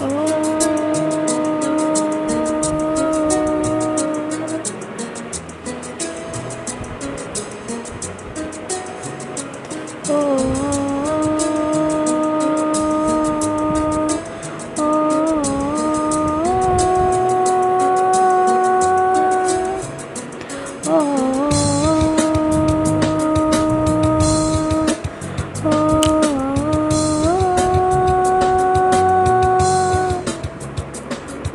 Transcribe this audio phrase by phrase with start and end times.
[0.00, 0.45] Aa.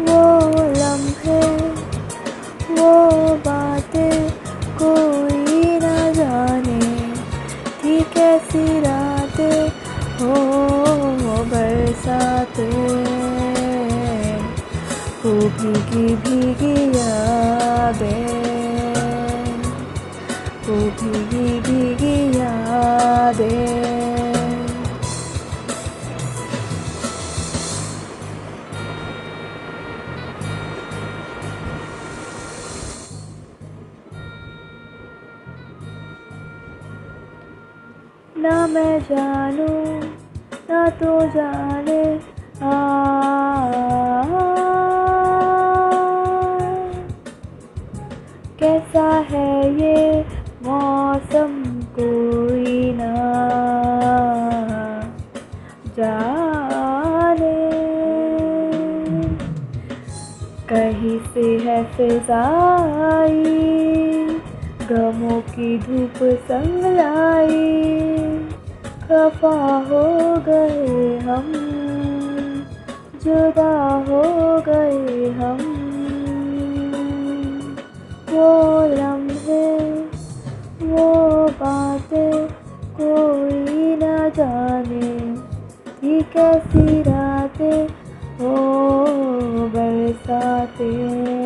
[0.07, 0.21] वो
[0.77, 1.41] लम्हे
[2.75, 2.91] वो
[3.47, 4.29] बातें
[4.81, 6.79] कोई न जाने
[7.81, 9.39] थी कैसी रात
[10.21, 10.33] हो,
[11.23, 12.57] वो बरसात।
[15.23, 18.41] वो भीगी भीगी यादें
[20.67, 23.80] वो भीगी भीगी यादें।
[38.41, 39.81] ना मैं जानूं
[40.69, 42.03] ना तो जाने
[42.63, 42.77] आ
[48.61, 49.99] कैसा है ये
[50.65, 51.53] मौसम
[51.99, 53.13] कोई ना
[55.97, 57.53] जाने
[60.71, 63.80] कहीं से है फिजाई
[65.41, 67.81] की धूप संग लाई।
[69.01, 70.03] खफा हो
[70.47, 71.47] गए हम,
[73.23, 74.23] जुदा हो
[74.61, 75.77] गए हम।
[78.31, 78.49] वो
[78.87, 79.91] लम्हे,
[80.87, 82.47] वो बातें
[83.01, 85.35] कोई न जाने
[85.93, 87.87] थी कैसी रातें
[88.39, 88.55] हो
[89.75, 91.40] बरसाते।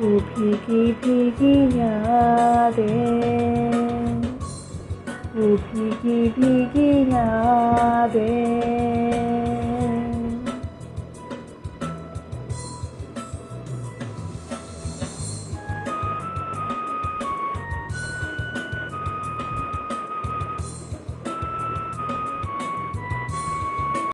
[0.00, 2.82] वो भीगी भीगी यादें
[5.34, 9.07] वो भीगी भीगी यादें